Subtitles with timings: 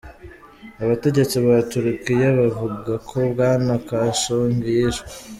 [0.83, 5.09] Abategetsi ba Turukiya bavuga ko Bwana Khashoggi yishwe.